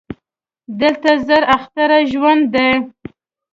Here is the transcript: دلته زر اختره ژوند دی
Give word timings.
دلته 0.79 1.11
زر 1.27 1.43
اختره 1.55 1.99
ژوند 2.11 2.43
دی 2.53 2.69